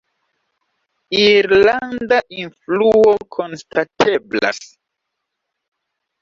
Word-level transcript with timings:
Irlanda 1.23 2.17
influo 2.45 3.03
konstateblas. 3.37 4.63